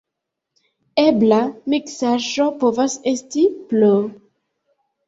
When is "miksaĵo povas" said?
1.75-2.99